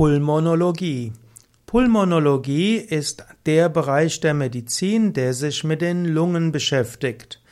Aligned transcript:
Pulmonologie. 0.00 1.12
Pulmonologie 1.66 2.76
ist 2.76 3.22
der 3.44 3.68
Bereich 3.68 4.18
der 4.20 4.32
Medizin, 4.32 5.12
der 5.12 5.34
sich 5.34 5.62
mit 5.62 5.82
den 5.82 6.06
Lungen 6.06 6.52
beschäftigt. 6.52 7.42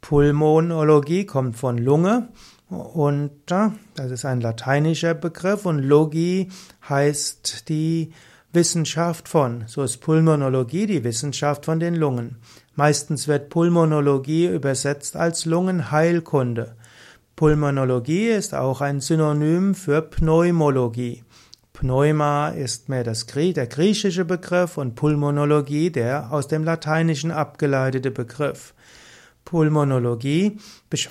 Pulmonologie 0.00 1.24
kommt 1.24 1.56
von 1.56 1.78
Lunge 1.78 2.30
und 2.68 3.30
das 3.46 4.10
ist 4.10 4.24
ein 4.24 4.40
lateinischer 4.40 5.14
Begriff 5.14 5.66
und 5.66 5.78
Logie 5.78 6.48
heißt 6.88 7.68
die 7.68 8.12
Wissenschaft 8.52 9.28
von. 9.28 9.62
So 9.68 9.84
ist 9.84 9.98
Pulmonologie 9.98 10.86
die 10.86 11.04
Wissenschaft 11.04 11.64
von 11.64 11.78
den 11.78 11.94
Lungen. 11.94 12.38
Meistens 12.74 13.28
wird 13.28 13.50
Pulmonologie 13.50 14.46
übersetzt 14.46 15.14
als 15.14 15.44
Lungenheilkunde. 15.44 16.74
Pulmonologie 17.36 18.30
ist 18.30 18.52
auch 18.52 18.80
ein 18.80 19.00
Synonym 19.00 19.76
für 19.76 20.02
Pneumologie. 20.02 21.22
Pneuma 21.74 22.50
ist 22.50 22.88
mehr 22.88 23.02
das, 23.02 23.26
der 23.26 23.66
griechische 23.66 24.24
Begriff 24.24 24.78
und 24.78 24.94
Pulmonologie 24.94 25.90
der 25.90 26.32
aus 26.32 26.46
dem 26.46 26.62
Lateinischen 26.62 27.32
abgeleitete 27.32 28.12
Begriff. 28.12 28.74
Pulmonologie 29.44 30.58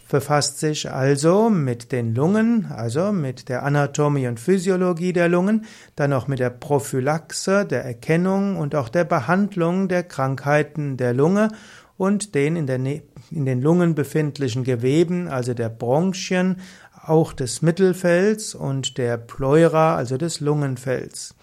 befasst 0.09 0.59
sich 0.59 0.89
also 0.89 1.49
mit 1.49 1.91
den 1.91 2.15
Lungen, 2.15 2.67
also 2.71 3.11
mit 3.11 3.49
der 3.49 3.63
Anatomie 3.63 4.25
und 4.27 4.39
Physiologie 4.39 5.11
der 5.11 5.27
Lungen, 5.27 5.65
dann 5.97 6.13
auch 6.13 6.27
mit 6.27 6.39
der 6.39 6.49
Prophylaxe, 6.49 7.65
der 7.65 7.83
Erkennung 7.83 8.55
und 8.55 8.73
auch 8.73 8.87
der 8.87 9.03
Behandlung 9.03 9.89
der 9.89 10.03
Krankheiten 10.03 10.95
der 10.95 11.13
Lunge 11.13 11.49
und 11.97 12.35
den 12.35 12.55
in, 12.55 13.01
in 13.31 13.45
den 13.45 13.61
Lungen 13.61 13.95
befindlichen 13.95 14.63
Geweben, 14.63 15.27
also 15.27 15.53
der 15.53 15.69
Bronchien, 15.69 16.57
auch 17.05 17.33
des 17.33 17.61
Mittelfells 17.61 18.55
und 18.55 18.97
der 18.97 19.17
Pleura, 19.17 19.95
also 19.95 20.17
des 20.17 20.39
Lungenfells. 20.39 21.35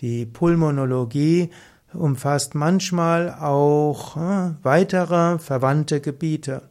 Die 0.00 0.26
Pulmonologie 0.26 1.50
umfasst 1.92 2.54
manchmal 2.54 3.32
auch 3.32 4.16
äh, 4.16 4.54
weitere 4.62 5.38
verwandte 5.38 6.00
Gebiete. 6.00 6.62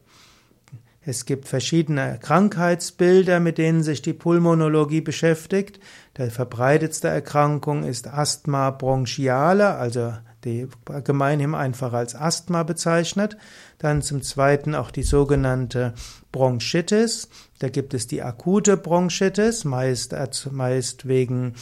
Es 1.06 1.26
gibt 1.26 1.48
verschiedene 1.48 2.18
Krankheitsbilder, 2.22 3.40
mit 3.40 3.58
denen 3.58 3.84
sich 3.84 4.02
die 4.02 4.14
Pulmonologie 4.14 5.02
beschäftigt. 5.02 5.80
Der 6.18 6.32
verbreitetste 6.32 7.10
Erkrankung 7.10 7.84
ist 7.84 8.08
Asthma 8.08 8.70
bronchiale, 8.72 9.76
also 9.76 10.14
die 10.44 10.68
gemeinhin 11.04 11.56
einfach 11.56 11.94
als 11.94 12.16
Asthma 12.16 12.64
bezeichnet. 12.64 13.38
Dann 13.78 14.02
zum 14.02 14.22
zweiten 14.22 14.76
auch 14.76 14.92
die 14.92 15.04
sogenannte 15.04 15.94
Bronchitis. 16.32 17.30
Da 17.60 17.70
gibt 17.70 17.94
es 17.94 18.08
die 18.08 18.22
akute 18.22 18.78
Bronchitis, 18.78 19.66
meist, 19.66 20.16
meist 20.52 21.08
wegen 21.08 21.56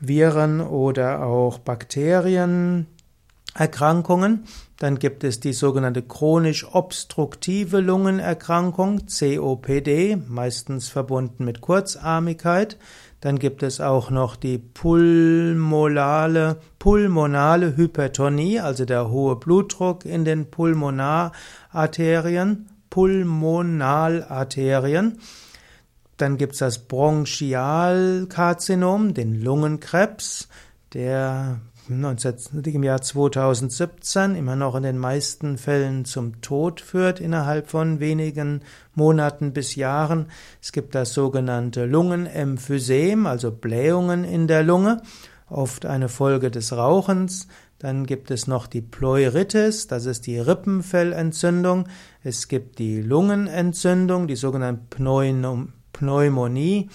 Viren 0.00 0.60
oder 0.60 1.24
auch 1.24 1.58
Bakterien 1.58 2.86
Erkrankungen. 3.54 4.44
Dann 4.78 4.98
gibt 4.98 5.22
es 5.24 5.40
die 5.40 5.52
sogenannte 5.52 6.02
chronisch 6.02 6.66
obstruktive 6.70 7.80
Lungenerkrankung, 7.80 9.02
COPD, 9.06 10.16
meistens 10.28 10.88
verbunden 10.88 11.44
mit 11.44 11.60
Kurzarmigkeit. 11.60 12.78
Dann 13.20 13.38
gibt 13.38 13.62
es 13.62 13.80
auch 13.80 14.10
noch 14.10 14.34
die 14.36 14.58
pulmonale, 14.58 16.60
pulmonale 16.78 17.76
Hypertonie, 17.76 18.60
also 18.60 18.84
der 18.84 19.08
hohe 19.08 19.36
Blutdruck 19.36 20.04
in 20.04 20.26
den 20.26 20.50
Pulmonararterien, 20.50 22.66
Pulmonalarterien. 22.90 25.18
Dann 26.16 26.36
gibt 26.36 26.52
es 26.52 26.58
das 26.58 26.86
Bronchialkarzinom, 26.86 29.14
den 29.14 29.40
Lungenkrebs, 29.40 30.48
der 30.92 31.60
im 31.88 32.82
Jahr 32.82 33.02
2017 33.02 34.36
immer 34.36 34.56
noch 34.56 34.74
in 34.74 34.84
den 34.84 34.96
meisten 34.96 35.58
Fällen 35.58 36.06
zum 36.06 36.40
Tod 36.40 36.80
führt 36.80 37.20
innerhalb 37.20 37.68
von 37.68 38.00
wenigen 38.00 38.62
Monaten 38.94 39.52
bis 39.52 39.74
Jahren. 39.74 40.26
Es 40.62 40.72
gibt 40.72 40.94
das 40.94 41.12
sogenannte 41.12 41.84
Lungenemphysem, 41.84 43.26
also 43.26 43.50
Blähungen 43.50 44.24
in 44.24 44.48
der 44.48 44.62
Lunge, 44.62 45.02
oft 45.50 45.84
eine 45.84 46.08
Folge 46.08 46.50
des 46.50 46.72
Rauchens. 46.72 47.48
Dann 47.78 48.06
gibt 48.06 48.30
es 48.30 48.46
noch 48.46 48.66
die 48.66 48.80
Pleuritis, 48.80 49.86
das 49.86 50.06
ist 50.06 50.26
die 50.26 50.38
Rippenfellentzündung. 50.38 51.88
Es 52.22 52.48
gibt 52.48 52.78
die 52.78 53.02
Lungenentzündung, 53.02 54.26
die 54.26 54.36
sogenannte 54.36 54.84
Pneumonie. 55.92 56.88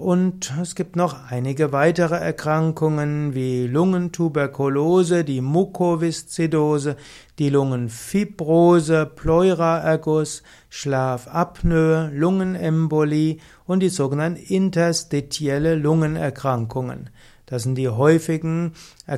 Und 0.00 0.54
es 0.62 0.76
gibt 0.76 0.96
noch 0.96 1.30
einige 1.30 1.72
weitere 1.72 2.14
Erkrankungen 2.14 3.34
wie 3.34 3.66
Lungentuberkulose, 3.66 5.24
die 5.24 5.42
Mukoviszidose, 5.42 6.96
die 7.38 7.50
Lungenfibrose, 7.50 9.04
Pleuraerguss, 9.04 10.42
Schlafapnoe, 10.70 12.10
Lungenembolie 12.14 13.40
und 13.66 13.80
die 13.80 13.90
sogenannten 13.90 14.42
interstitielle 14.42 15.74
Lungenerkrankungen. 15.74 17.10
Das 17.44 17.64
sind 17.64 17.74
die 17.74 17.90
häufigen 17.90 18.72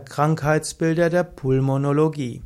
Krankheitsbilder 0.04 1.10
der 1.10 1.22
Pulmonologie. 1.22 2.42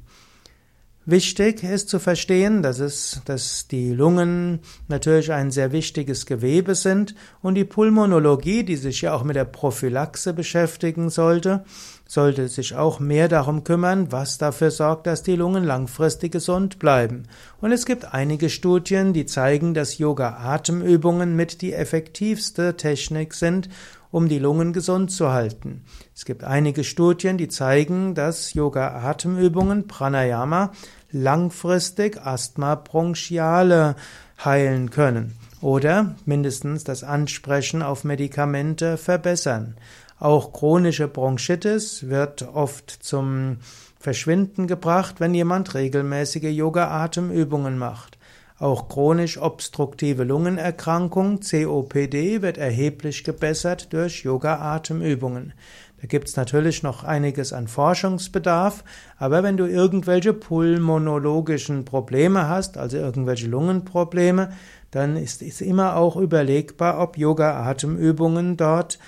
Wichtig 1.08 1.62
ist 1.62 1.88
zu 1.88 2.00
verstehen, 2.00 2.64
dass 2.64 2.80
es, 2.80 3.22
dass 3.26 3.68
die 3.68 3.92
Lungen 3.92 4.58
natürlich 4.88 5.30
ein 5.30 5.52
sehr 5.52 5.70
wichtiges 5.70 6.26
Gewebe 6.26 6.74
sind 6.74 7.14
und 7.40 7.54
die 7.54 7.64
Pulmonologie, 7.64 8.64
die 8.64 8.74
sich 8.74 9.02
ja 9.02 9.14
auch 9.14 9.22
mit 9.22 9.36
der 9.36 9.44
Prophylaxe 9.44 10.32
beschäftigen 10.32 11.08
sollte, 11.08 11.64
sollte 12.08 12.48
sich 12.48 12.74
auch 12.74 12.98
mehr 12.98 13.28
darum 13.28 13.62
kümmern, 13.62 14.10
was 14.10 14.38
dafür 14.38 14.72
sorgt, 14.72 15.06
dass 15.06 15.22
die 15.22 15.36
Lungen 15.36 15.62
langfristig 15.62 16.32
gesund 16.32 16.80
bleiben. 16.80 17.28
Und 17.60 17.70
es 17.70 17.86
gibt 17.86 18.12
einige 18.12 18.50
Studien, 18.50 19.12
die 19.12 19.26
zeigen, 19.26 19.74
dass 19.74 19.98
Yoga-Atemübungen 19.98 21.36
mit 21.36 21.62
die 21.62 21.72
effektivste 21.72 22.76
Technik 22.76 23.34
sind, 23.34 23.68
um 24.16 24.30
die 24.30 24.38
Lungen 24.38 24.72
gesund 24.72 25.10
zu 25.10 25.30
halten. 25.30 25.84
Es 26.14 26.24
gibt 26.24 26.42
einige 26.42 26.84
Studien, 26.84 27.36
die 27.36 27.48
zeigen, 27.48 28.14
dass 28.14 28.54
Yoga-Atemübungen, 28.54 29.88
Pranayama, 29.88 30.72
langfristig 31.10 32.18
Asthma 32.24 32.76
bronchiale 32.76 33.94
heilen 34.42 34.88
können 34.88 35.34
oder 35.60 36.14
mindestens 36.24 36.82
das 36.82 37.04
Ansprechen 37.04 37.82
auf 37.82 38.04
Medikamente 38.04 38.96
verbessern. 38.96 39.76
Auch 40.18 40.54
chronische 40.54 41.08
Bronchitis 41.08 42.08
wird 42.08 42.40
oft 42.40 42.90
zum 42.90 43.58
Verschwinden 44.00 44.66
gebracht, 44.66 45.16
wenn 45.20 45.34
jemand 45.34 45.74
regelmäßige 45.74 46.56
Yoga-Atemübungen 46.56 47.76
macht. 47.76 48.16
Auch 48.58 48.88
chronisch 48.88 49.36
obstruktive 49.36 50.24
Lungenerkrankung 50.24 51.40
COPD 51.40 52.40
wird 52.40 52.56
erheblich 52.56 53.22
gebessert 53.22 53.92
durch 53.92 54.24
Yoga-Atemübungen. 54.24 55.52
Da 56.00 56.06
gibt's 56.06 56.36
natürlich 56.36 56.82
noch 56.82 57.04
einiges 57.04 57.52
an 57.52 57.68
Forschungsbedarf, 57.68 58.82
aber 59.18 59.42
wenn 59.42 59.58
du 59.58 59.66
irgendwelche 59.66 60.32
pulmonologischen 60.32 61.84
Probleme 61.84 62.48
hast, 62.48 62.78
also 62.78 62.96
irgendwelche 62.96 63.46
Lungenprobleme, 63.46 64.52
dann 64.90 65.18
ist 65.18 65.42
es 65.42 65.60
immer 65.60 65.96
auch 65.96 66.16
überlegbar, 66.16 66.98
ob 67.00 67.18
Yoga-Atemübungen 67.18 68.56
dort 68.56 68.98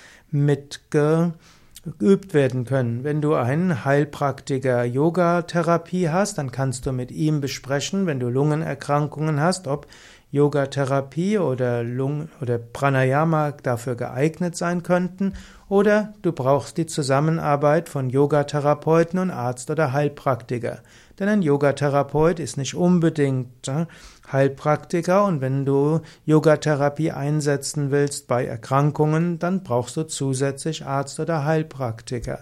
mitgeübt 1.88 2.34
werden 2.34 2.64
können. 2.64 3.04
Wenn 3.04 3.20
du 3.20 3.34
einen 3.34 3.84
Heilpraktiker 3.84 4.84
Yoga-Therapie 4.84 6.10
hast, 6.10 6.38
dann 6.38 6.50
kannst 6.50 6.86
du 6.86 6.92
mit 6.92 7.10
ihm 7.10 7.40
besprechen, 7.40 8.06
wenn 8.06 8.20
du 8.20 8.28
Lungenerkrankungen 8.28 9.40
hast, 9.40 9.66
ob 9.66 9.86
Yoga-Therapie 10.30 11.38
oder, 11.38 11.82
Lung 11.82 12.28
oder 12.42 12.58
Pranayama 12.58 13.52
dafür 13.62 13.94
geeignet 13.94 14.56
sein 14.56 14.82
könnten 14.82 15.34
oder 15.68 16.12
du 16.22 16.32
brauchst 16.32 16.76
die 16.76 16.86
Zusammenarbeit 16.86 17.88
von 17.88 18.10
Yogatherapeuten 18.10 19.18
und 19.18 19.30
Arzt 19.30 19.70
oder 19.70 19.92
Heilpraktiker. 19.92 20.80
Denn 21.18 21.28
ein 21.28 21.42
Yogatherapeut 21.42 22.40
ist 22.40 22.56
nicht 22.56 22.74
unbedingt 22.74 23.68
äh, 23.68 23.86
Heilpraktiker 24.30 25.24
und 25.24 25.40
wenn 25.40 25.64
du 25.64 26.00
Yogatherapie 26.26 27.10
einsetzen 27.12 27.90
willst 27.90 28.28
bei 28.28 28.44
Erkrankungen, 28.44 29.38
dann 29.38 29.62
brauchst 29.62 29.96
du 29.96 30.04
zusätzlich 30.04 30.84
Arzt 30.84 31.20
oder 31.20 31.44
Heilpraktiker. 31.44 32.40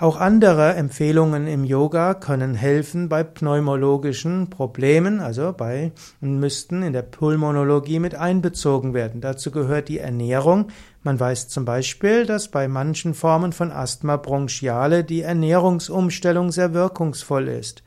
Auch 0.00 0.16
andere 0.16 0.74
Empfehlungen 0.76 1.48
im 1.48 1.64
Yoga 1.64 2.14
können 2.14 2.54
helfen 2.54 3.08
bei 3.08 3.24
pneumologischen 3.24 4.48
Problemen, 4.48 5.18
also 5.18 5.52
bei 5.52 5.90
müssten 6.20 6.84
in 6.84 6.92
der 6.92 7.02
Pulmonologie 7.02 7.98
mit 7.98 8.14
einbezogen 8.14 8.94
werden. 8.94 9.20
Dazu 9.20 9.50
gehört 9.50 9.88
die 9.88 9.98
Ernährung. 9.98 10.68
Man 11.02 11.18
weiß 11.18 11.48
zum 11.48 11.64
Beispiel, 11.64 12.26
dass 12.26 12.46
bei 12.46 12.68
manchen 12.68 13.12
Formen 13.12 13.52
von 13.52 13.72
Asthma 13.72 14.18
bronchiale 14.18 15.02
die 15.02 15.22
Ernährungsumstellung 15.22 16.52
sehr 16.52 16.74
wirkungsvoll 16.74 17.48
ist. 17.48 17.82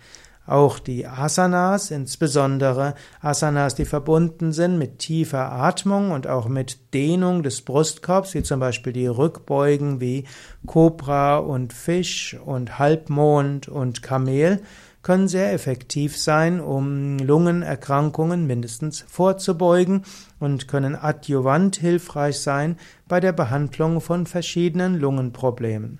Auch 0.47 0.79
die 0.79 1.05
Asanas, 1.05 1.91
insbesondere 1.91 2.95
Asanas, 3.21 3.75
die 3.75 3.85
verbunden 3.85 4.51
sind 4.51 4.77
mit 4.77 4.99
tiefer 4.99 5.51
Atmung 5.51 6.11
und 6.11 6.27
auch 6.27 6.47
mit 6.47 6.93
Dehnung 6.93 7.43
des 7.43 7.61
Brustkorbs, 7.61 8.33
wie 8.33 8.41
zum 8.41 8.59
Beispiel 8.59 8.91
die 8.91 9.07
Rückbeugen 9.07 10.01
wie 10.01 10.25
Kobra 10.65 11.37
und 11.37 11.73
Fisch 11.73 12.35
und 12.43 12.79
Halbmond 12.79 13.67
und 13.67 14.01
Kamel, 14.01 14.61
können 15.03 15.27
sehr 15.27 15.53
effektiv 15.53 16.17
sein, 16.17 16.59
um 16.59 17.17
Lungenerkrankungen 17.17 18.45
mindestens 18.45 19.03
vorzubeugen 19.07 20.03
und 20.39 20.67
können 20.67 20.95
adjuvant 20.95 21.77
hilfreich 21.77 22.39
sein 22.39 22.77
bei 23.07 23.19
der 23.19 23.31
Behandlung 23.31 24.01
von 24.01 24.25
verschiedenen 24.25 24.99
Lungenproblemen. 24.99 25.99